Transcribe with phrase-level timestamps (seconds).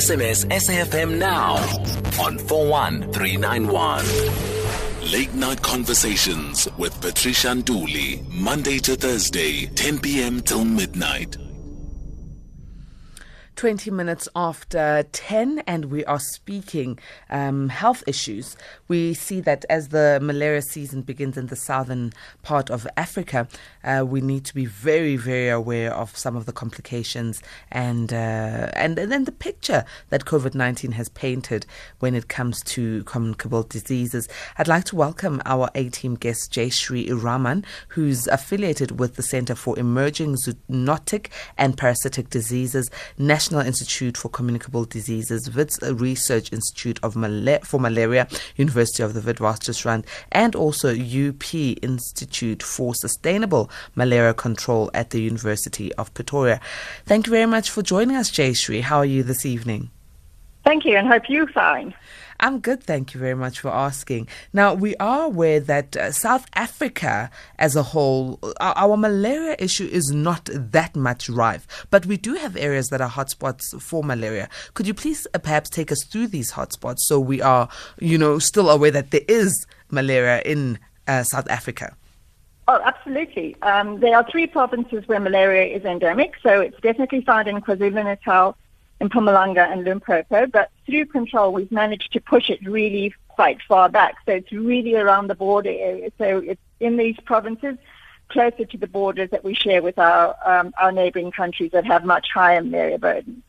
[0.00, 1.56] SMS SAFM now
[2.24, 5.12] on 41391.
[5.12, 10.40] Late Night Conversations with Patricia Nduli, Monday to Thursday, 10 p.m.
[10.40, 11.36] till midnight.
[13.60, 16.98] 20 minutes after 10, and we are speaking
[17.28, 18.56] um, health issues.
[18.88, 23.46] We see that as the malaria season begins in the southern part of Africa,
[23.84, 28.70] uh, we need to be very, very aware of some of the complications and, uh,
[28.72, 31.66] and, and then the picture that COVID 19 has painted
[31.98, 34.26] when it comes to communicable diseases.
[34.56, 39.54] I'd like to welcome our A team guest, Jaishree Raman, who's affiliated with the Center
[39.54, 41.26] for Emerging Zoonotic
[41.58, 47.14] and Parasitic Diseases, National National Institute for Communicable Diseases, Wits Research Institute of
[47.64, 55.10] for Malaria, University of the Witwatersrand, and also UP Institute for Sustainable Malaria Control at
[55.10, 56.60] the University of Pretoria.
[57.06, 58.82] Thank you very much for joining us, Jaishree.
[58.82, 59.90] How are you this evening?
[60.70, 61.92] Thank you, and hope you're fine.
[62.38, 64.28] I'm good, thank you very much for asking.
[64.52, 69.88] Now, we are aware that uh, South Africa as a whole, our, our, malaria issue
[69.90, 74.48] is not that much rife, but we do have areas that are hotspots for malaria.
[74.74, 77.68] Could you please uh, perhaps take us through these hotspots so we are,
[77.98, 81.96] you know, still aware that there is malaria in uh, South Africa?
[82.68, 83.60] Oh, absolutely.
[83.62, 88.56] Um, there are three provinces where malaria is endemic, so it's definitely found in KwaZulu-Natal,
[89.00, 93.88] in Mpumalanga and Limpopo, but through control, we've managed to push it really quite far
[93.88, 94.16] back.
[94.26, 96.10] So it's really around the border area.
[96.18, 97.76] So it's in these provinces
[98.28, 102.04] closer to the borders that we share with our um, our neighbouring countries that have
[102.04, 103.42] much higher malaria burden.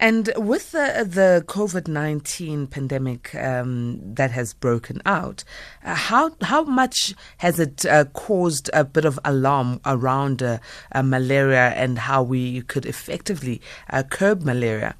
[0.00, 5.44] And with the, the COVID 19 pandemic um, that has broken out,
[5.84, 10.56] uh, how, how much has it uh, caused a bit of alarm around uh,
[10.92, 14.94] uh malaria and how we could effectively uh, curb malaria?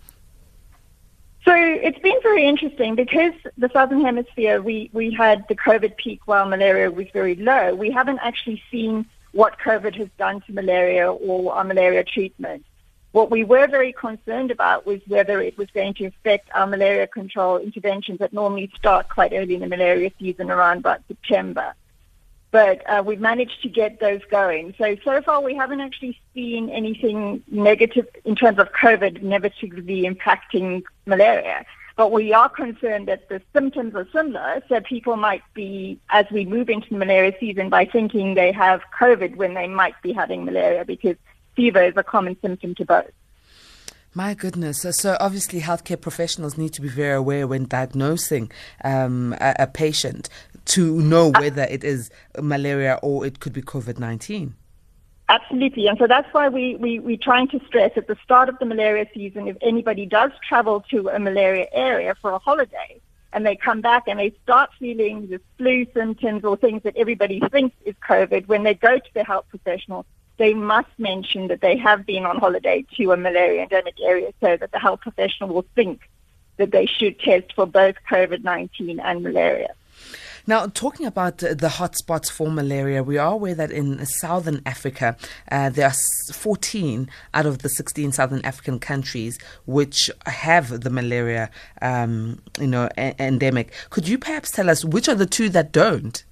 [1.47, 6.21] So it's been very interesting because the southern hemisphere we, we had the COVID peak
[6.27, 7.75] while malaria was very low.
[7.75, 12.67] We haven't actually seen what COVID has done to malaria or our malaria treatment.
[13.13, 17.09] What we were very concerned about was whether it was going to affect our malaria
[17.09, 21.75] control interventions that normally start quite early in the malaria season around about September.
[22.53, 24.75] But uh, we've managed to get those going.
[24.79, 30.83] So, so far we haven't actually seen anything negative in terms of COVID negatively impacting
[31.07, 31.65] malaria.
[31.97, 36.45] But we are concerned that the symptoms are similar, so people might be, as we
[36.45, 40.45] move into the malaria season, by thinking they have COVID when they might be having
[40.45, 41.17] malaria because
[41.57, 43.11] fever is a common symptom to both.
[44.13, 44.85] My goodness.
[44.91, 48.51] So, obviously, healthcare professionals need to be very aware when diagnosing
[48.83, 50.29] um, a, a, patient
[50.65, 54.55] to know uh, whether it is malaria or it could be COVID 19.
[55.29, 55.87] Absolutely.
[55.87, 58.65] And so that's why we, we, we're trying to stress at the start of the
[58.65, 63.01] malaria season if anybody does travel to a malaria area for a holiday
[63.33, 67.41] and they come back and they start feeling the flu symptoms or things that everybody
[67.53, 70.05] thinks is COVID, when they go to the health professional,
[70.41, 74.57] they must mention that they have been on holiday to a malaria endemic area so
[74.57, 76.01] that the health professional will think
[76.57, 79.75] that they should test for both COVID-19 and malaria.
[80.47, 85.15] Now, talking about the hotspots for malaria, we are aware that in southern Africa,
[85.53, 91.51] uh, there are 14 out of the 16 southern African countries which have the malaria,
[91.83, 93.75] um, you know, a- endemic.
[93.91, 96.25] Could you perhaps tell us which are the two that don't?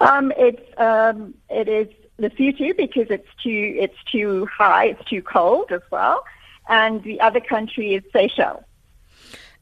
[0.00, 1.88] Um, it's um, it is
[2.22, 6.24] Lesotho because it's too it's too high, it's too cold as well,
[6.68, 8.64] and the other country is Seychelles.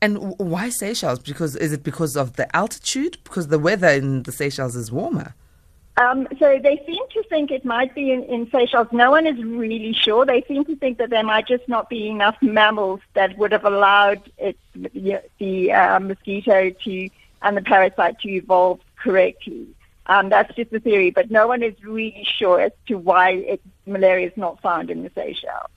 [0.03, 1.19] And why Seychelles?
[1.19, 3.19] Because is it because of the altitude?
[3.25, 5.35] Because the weather in the Seychelles is warmer.
[5.97, 8.89] Um, so they seem to think it might be in, in Seychelles.
[8.91, 10.25] No one is really sure.
[10.25, 13.67] They seem to think that there might just not be enough mammals that would have
[13.67, 17.11] allowed it, the, the uh, mosquito to
[17.43, 19.67] and the parasite to evolve correctly.
[20.11, 23.61] Um, that's just a theory, but no one is really sure as to why it,
[23.87, 25.71] malaria is not found in the Seychelles.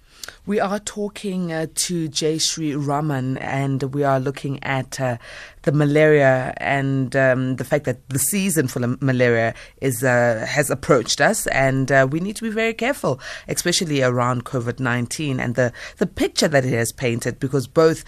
[0.48, 5.18] We are talking uh, to Jaishree Raman, and we are looking at uh,
[5.62, 11.22] the malaria and um, the fact that the season for malaria is uh, has approached
[11.22, 15.72] us, and uh, we need to be very careful, especially around COVID nineteen and the
[15.98, 18.04] the picture that it has painted, because both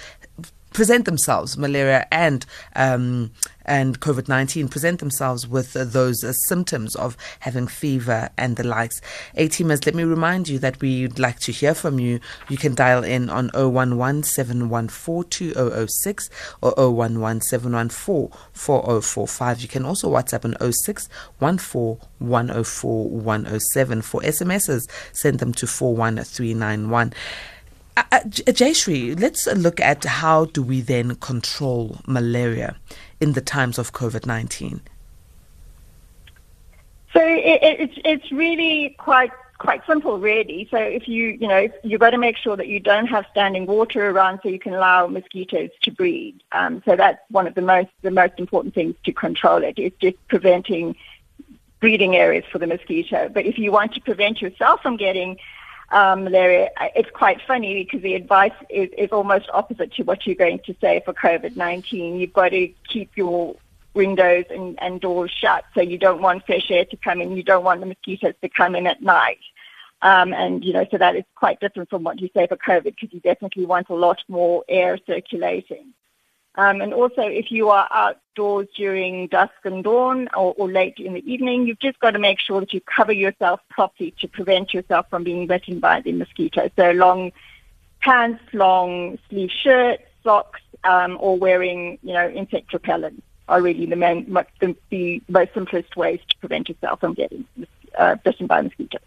[0.76, 2.46] present themselves, malaria and
[2.76, 3.32] um,
[3.66, 8.64] and COVID 19 present themselves with uh, those uh, symptoms of having fever and the
[8.64, 9.00] likes.
[9.36, 12.20] A teamers, let me remind you that we'd like to hear from you.
[12.50, 16.30] You can dial in on 011 714 2006
[16.62, 19.62] or 011 714 4045.
[19.62, 21.08] You can also WhatsApp on 06
[21.40, 24.02] 14 104 107.
[24.02, 27.14] For SMSs, send them to 41391.
[27.98, 32.76] Uh, uh, Jaishree, let's look at how do we then control malaria
[33.22, 34.82] in the times of COVID nineteen.
[37.14, 40.68] So it, it's it's really quite quite simple, really.
[40.70, 43.66] So if you you know you've got to make sure that you don't have standing
[43.66, 46.44] water around, so you can allow mosquitoes to breed.
[46.52, 49.94] Um, so that's one of the most the most important things to control it is
[50.02, 50.98] just preventing
[51.80, 53.30] breeding areas for the mosquito.
[53.30, 55.38] But if you want to prevent yourself from getting
[55.90, 60.60] um, it's quite funny because the advice is, is almost opposite to what you're going
[60.66, 62.20] to say for COVID-19.
[62.20, 63.56] You've got to keep your
[63.94, 67.38] windows and, and doors shut, so you don't want fresh air to come in.
[67.38, 69.40] You don't want the mosquitoes to come in at night.
[70.02, 72.84] Um, and, you know, so that is quite different from what you say for COVID
[72.84, 75.94] because you definitely want a lot more air circulating.
[76.58, 81.14] Um, and also, if you are outdoors during dusk and dawn or, or, late in
[81.14, 84.74] the evening, you've just got to make sure that you cover yourself properly to prevent
[84.74, 86.70] yourself from being bitten by the mosquito.
[86.78, 87.34] So long
[88.00, 93.96] pants, long sleeve shirts, socks, um, or wearing, you know, insect repellent are really the,
[93.96, 97.46] main, the, the most simplest ways to prevent yourself from getting
[97.98, 99.02] uh, bitten by mosquitoes.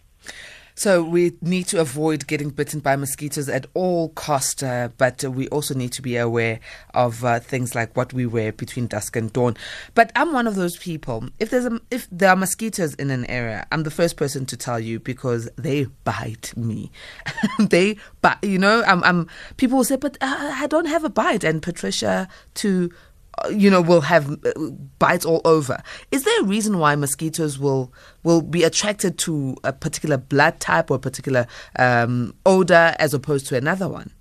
[0.79, 5.49] So we need to avoid getting bitten by mosquitoes at all cost, uh, but we
[5.49, 6.61] also need to be aware
[6.93, 9.57] of uh, things like what we wear between dusk and dawn.
[9.93, 11.25] But I'm one of those people.
[11.37, 14.55] If there's a, if there are mosquitoes in an area, I'm the first person to
[14.55, 16.91] tell you because they bite me.
[17.59, 19.27] they but you know, I'm, I'm
[19.57, 22.89] people will say, but uh, I don't have a bite, and Patricia to
[23.51, 24.51] you know, will have uh,
[24.97, 25.81] bites all over.
[26.11, 27.93] Is there a reason why mosquitoes will
[28.23, 31.47] will be attracted to a particular blood type or a particular
[31.77, 34.11] um, odor as opposed to another one?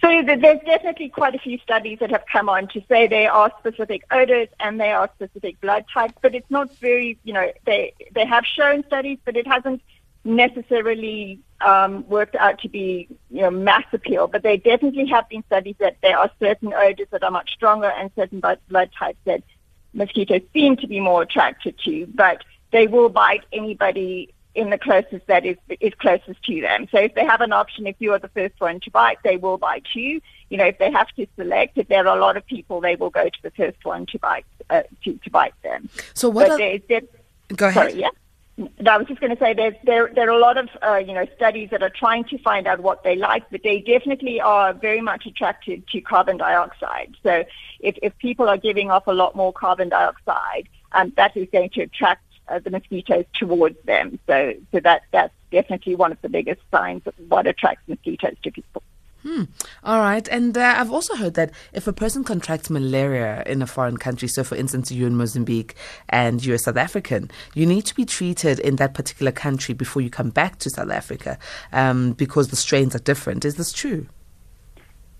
[0.00, 3.50] So there's definitely quite a few studies that have come on to say there are
[3.58, 7.94] specific odors and there are specific blood types, but it's not very, you know, they
[8.14, 9.80] they have shown studies, but it hasn't
[10.26, 15.42] necessarily um, worked out to be you know mass appeal, but there definitely have been
[15.46, 19.18] studies that there are certain odors that are much stronger and certain blood blood types
[19.24, 19.42] that
[19.94, 25.26] mosquitoes seem to be more attracted to, but they will bite anybody in the closest
[25.26, 26.88] that is is closest to them.
[26.90, 29.36] So if they have an option, if you are the first one to bite, they
[29.36, 30.20] will bite you.
[30.50, 32.96] You know, if they have to select, if there are a lot of people, they
[32.96, 35.88] will go to the first one to bite uh, to, to bite them.
[36.14, 36.50] So what?
[36.50, 36.58] Are,
[37.54, 37.90] go ahead.
[37.90, 38.08] Sorry, yeah.
[38.58, 41.12] I was just going to say there's, there there are a lot of uh, you
[41.12, 44.72] know studies that are trying to find out what they like, but they definitely are
[44.72, 47.14] very much attracted to carbon dioxide.
[47.22, 47.44] So
[47.80, 51.68] if if people are giving off a lot more carbon dioxide, um, that is going
[51.70, 54.18] to attract uh, the mosquitoes towards them.
[54.26, 58.50] So so that that's definitely one of the biggest signs of what attracts mosquitoes to
[58.50, 58.82] people.
[59.26, 59.42] Hmm.
[59.82, 60.28] All right.
[60.28, 64.28] And uh, I've also heard that if a person contracts malaria in a foreign country,
[64.28, 65.74] so for instance, you're in Mozambique
[66.08, 70.00] and you're a South African, you need to be treated in that particular country before
[70.00, 71.40] you come back to South Africa
[71.72, 73.44] um, because the strains are different.
[73.44, 74.06] Is this true?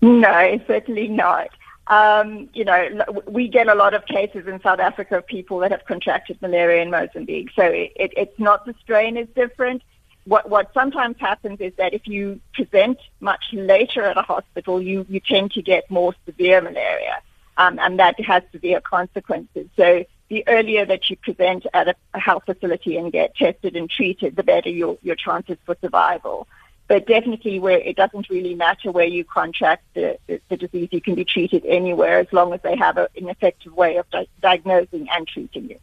[0.01, 1.49] No, certainly not.
[1.87, 2.87] Um, you know,
[3.27, 6.81] we get a lot of cases in South Africa of people that have contracted malaria
[6.81, 7.49] in Mozambique.
[7.57, 9.81] So it, it, it's not the strain is different
[10.27, 15.05] what, what sometimes happens is that if you present much later at a hospital, you,
[15.07, 17.21] you tend to get more severe malaria,
[17.57, 19.67] um, and that has severe consequences.
[19.77, 23.89] So the earlier that you present at a, a health facility and get tested and
[23.89, 26.47] treated, the better your, your chances for survival.
[26.89, 31.01] But definitely where it doesn't really matter where you contract the, the, the disease, you
[31.01, 34.27] can be treated anywhere as long as they have a, an effective way of di-
[34.41, 35.79] diagnosing and treating you.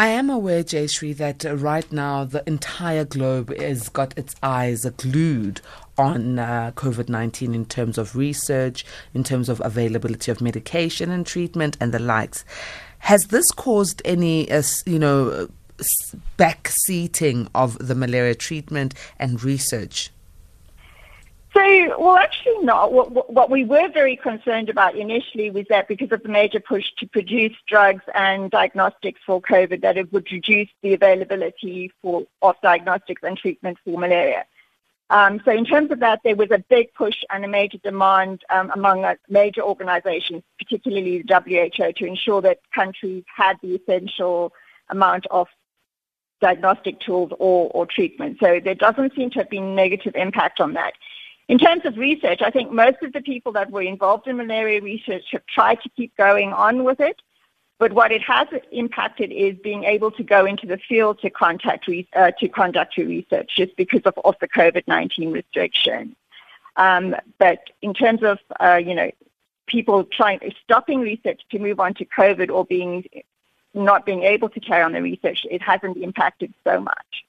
[0.00, 4.86] I am aware, Jaishree, that uh, right now the entire globe has got its eyes
[4.96, 5.60] glued
[5.98, 11.26] on uh, COVID 19 in terms of research, in terms of availability of medication and
[11.26, 12.46] treatment, and the likes.
[13.00, 15.50] Has this caused any, uh, you know,
[16.38, 20.10] backseating of the malaria treatment and research?
[21.60, 22.92] So, well, actually not.
[22.92, 26.84] What, what, we were very concerned about initially was that because of the major push
[26.98, 32.56] to produce drugs and diagnostics for COVID, that it would reduce the availability for, of
[32.62, 34.44] diagnostics and treatment for malaria.
[35.10, 38.42] Um, so in terms of that, there was a big push and a major demand
[38.48, 44.52] um, among major organizations, particularly the WHO, to ensure that countries had the essential
[44.88, 45.48] amount of
[46.40, 48.38] diagnostic tools or, or treatment.
[48.40, 50.94] So there doesn't seem to have been negative impact on that.
[51.50, 54.80] In terms of research, I think most of the people that were involved in malaria
[54.80, 57.20] research have tried to keep going on with it.
[57.80, 61.88] But what it has impacted is being able to go into the field to contact
[61.88, 66.14] re- uh, to conduct your research, just because of, of the COVID nineteen restrictions.
[66.76, 69.10] Um, but in terms of uh, you know
[69.66, 73.06] people trying stopping research to move on to COVID or being
[73.74, 77.24] not being able to carry on the research, it hasn't impacted so much.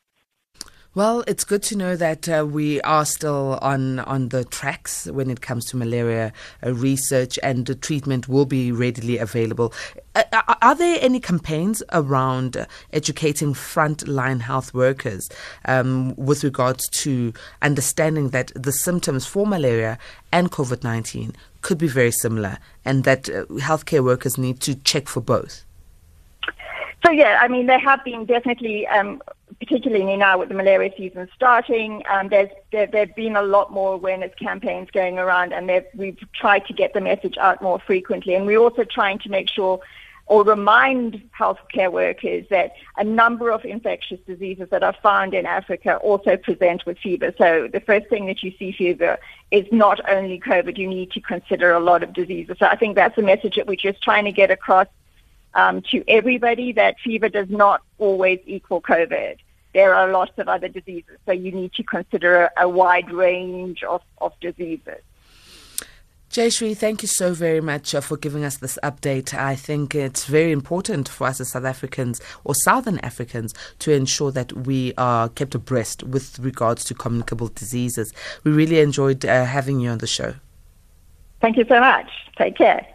[0.93, 5.29] Well, it's good to know that uh, we are still on on the tracks when
[5.29, 6.33] it comes to malaria
[6.65, 9.73] uh, research, and the treatment will be readily available.
[10.15, 15.29] Uh, uh are there any campaigns around uh, educating frontline health workers
[15.63, 17.31] um, with regards to
[17.61, 19.97] understanding that the symptoms for malaria
[20.33, 25.07] and COVID nineteen could be very similar, and that uh, healthcare workers need to check
[25.07, 25.63] for both?
[27.05, 29.21] So yeah, I mean there have been definitely um,
[29.61, 33.93] particularly now with the malaria season starting, um, there's there, have been a lot more
[33.93, 38.33] awareness campaigns going around, and we've tried to get the message out more frequently.
[38.33, 39.79] And we're also trying to make sure
[40.25, 45.97] or remind healthcare workers that a number of infectious diseases that are found in Africa
[45.97, 47.31] also present with fever.
[47.37, 49.19] So the first thing that you see fever
[49.51, 50.77] is not only COVID.
[50.77, 52.57] You need to consider a lot of diseases.
[52.57, 54.87] So I think that's a message that we're just trying to get across
[55.53, 59.37] um, to everybody that fever does not always equal COVID
[59.73, 61.17] there are lots of other diseases.
[61.25, 65.01] So you need to consider a wide range of, of diseases.
[66.31, 69.33] Jaishree, thank you so very much uh, for giving us this update.
[69.33, 74.31] I think it's very important for us as South Africans or Southern Africans to ensure
[74.31, 78.13] that we are kept abreast with regards to communicable diseases.
[78.45, 80.35] We really enjoyed uh, having you on the show.
[81.41, 82.09] Thank you so much.
[82.37, 82.87] Take care.